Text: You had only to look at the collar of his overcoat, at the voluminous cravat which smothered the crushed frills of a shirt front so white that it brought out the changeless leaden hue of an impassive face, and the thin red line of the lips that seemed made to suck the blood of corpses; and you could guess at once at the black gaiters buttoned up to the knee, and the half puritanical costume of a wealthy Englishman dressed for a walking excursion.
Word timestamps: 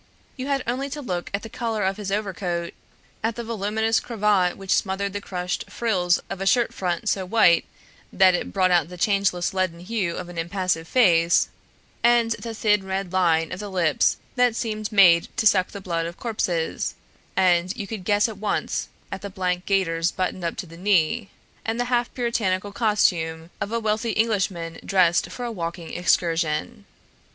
You 0.35 0.47
had 0.47 0.63
only 0.65 0.89
to 0.89 0.99
look 1.03 1.29
at 1.31 1.43
the 1.43 1.47
collar 1.47 1.83
of 1.83 1.97
his 1.97 2.11
overcoat, 2.11 2.73
at 3.23 3.35
the 3.35 3.43
voluminous 3.43 3.99
cravat 3.99 4.57
which 4.57 4.71
smothered 4.73 5.13
the 5.13 5.21
crushed 5.21 5.69
frills 5.69 6.19
of 6.27 6.41
a 6.41 6.47
shirt 6.47 6.73
front 6.73 7.07
so 7.07 7.23
white 7.23 7.65
that 8.11 8.33
it 8.33 8.51
brought 8.51 8.71
out 8.71 8.89
the 8.89 8.97
changeless 8.97 9.53
leaden 9.53 9.79
hue 9.81 10.15
of 10.15 10.27
an 10.27 10.39
impassive 10.39 10.87
face, 10.87 11.49
and 12.03 12.31
the 12.39 12.55
thin 12.55 12.83
red 12.83 13.13
line 13.13 13.51
of 13.51 13.59
the 13.59 13.69
lips 13.69 14.17
that 14.37 14.55
seemed 14.55 14.91
made 14.91 15.27
to 15.37 15.45
suck 15.45 15.67
the 15.67 15.79
blood 15.79 16.07
of 16.07 16.17
corpses; 16.17 16.95
and 17.35 17.77
you 17.77 17.85
could 17.85 18.03
guess 18.03 18.27
at 18.27 18.39
once 18.39 18.89
at 19.11 19.21
the 19.21 19.29
black 19.29 19.67
gaiters 19.67 20.09
buttoned 20.09 20.43
up 20.43 20.57
to 20.57 20.65
the 20.65 20.77
knee, 20.77 21.29
and 21.63 21.79
the 21.79 21.85
half 21.93 22.11
puritanical 22.15 22.71
costume 22.71 23.51
of 23.61 23.71
a 23.71 23.79
wealthy 23.79 24.13
Englishman 24.13 24.79
dressed 24.83 25.29
for 25.29 25.45
a 25.45 25.51
walking 25.51 25.93
excursion. 25.93 26.85